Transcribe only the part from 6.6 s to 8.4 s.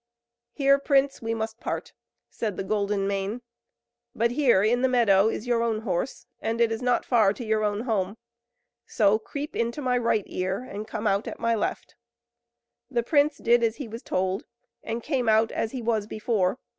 is not far to your own home,